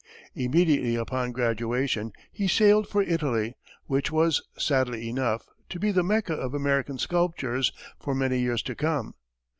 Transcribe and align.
Immediately 0.33 0.95
upon 0.95 1.31
graduation, 1.31 2.11
he 2.31 2.47
sailed 2.47 2.87
for 2.89 3.03
Italy, 3.03 3.53
which 3.85 4.11
was, 4.11 4.41
sadly 4.57 5.07
enough, 5.07 5.45
to 5.69 5.79
be 5.79 5.91
the 5.91 6.01
Mecca 6.01 6.33
of 6.33 6.55
American 6.55 6.97
sculptors 6.97 7.71
for 7.99 8.15
many 8.15 8.39
years 8.39 8.63
to 8.63 8.73
come. 8.73 9.13